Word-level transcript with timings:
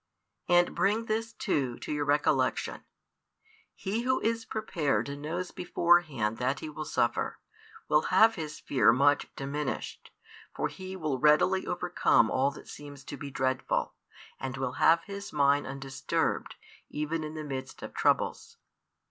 And 0.49 0.73
bring 0.75 1.05
this, 1.05 1.31
too, 1.31 1.77
to 1.77 1.91
your 1.93 2.05
recollection; 2.05 2.85
He 3.75 4.01
who 4.01 4.19
is 4.21 4.45
prepared 4.45 5.07
and 5.09 5.21
knows 5.21 5.51
beforehand 5.51 6.37
that 6.39 6.59
he 6.59 6.69
will 6.71 6.85
suffer, 6.85 7.37
will 7.87 8.01
have 8.09 8.33
his 8.33 8.59
fear 8.59 8.91
much 8.91 9.27
diminished; 9.35 10.09
for 10.55 10.69
he 10.69 10.95
will 10.95 11.19
readily 11.19 11.67
overcome 11.67 12.31
all 12.31 12.49
that 12.49 12.67
seems 12.67 13.03
to 13.03 13.15
be 13.15 13.29
dreadful, 13.29 13.93
and 14.39 14.57
will 14.57 14.73
have 14.81 15.03
his 15.03 15.31
mind 15.31 15.67
undisturbed, 15.67 16.55
even 16.89 17.23
in 17.23 17.35
the 17.35 17.43
midst 17.43 17.83
of 17.83 17.93
troubles. 17.93 18.57